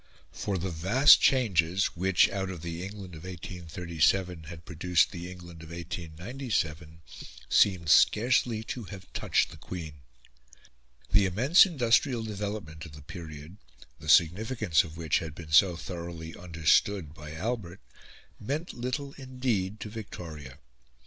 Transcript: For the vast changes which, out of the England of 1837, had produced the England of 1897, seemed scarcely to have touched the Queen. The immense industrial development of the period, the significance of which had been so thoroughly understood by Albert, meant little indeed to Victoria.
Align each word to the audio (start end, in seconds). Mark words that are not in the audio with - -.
For 0.31 0.57
the 0.57 0.71
vast 0.71 1.21
changes 1.21 1.95
which, 1.95 2.27
out 2.31 2.49
of 2.49 2.63
the 2.63 2.81
England 2.81 3.13
of 3.13 3.23
1837, 3.23 4.45
had 4.45 4.65
produced 4.65 5.11
the 5.11 5.29
England 5.29 5.61
of 5.61 5.69
1897, 5.69 7.01
seemed 7.47 7.87
scarcely 7.87 8.63
to 8.63 8.85
have 8.85 9.13
touched 9.13 9.51
the 9.51 9.57
Queen. 9.57 10.01
The 11.11 11.27
immense 11.27 11.67
industrial 11.67 12.23
development 12.23 12.83
of 12.87 12.93
the 12.93 13.03
period, 13.03 13.57
the 13.99 14.09
significance 14.09 14.83
of 14.83 14.97
which 14.97 15.19
had 15.19 15.35
been 15.35 15.51
so 15.51 15.75
thoroughly 15.77 16.33
understood 16.35 17.13
by 17.13 17.33
Albert, 17.35 17.81
meant 18.39 18.73
little 18.73 19.13
indeed 19.19 19.79
to 19.81 19.89
Victoria. 19.91 20.57